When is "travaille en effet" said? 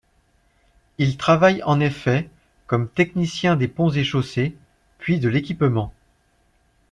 1.15-2.27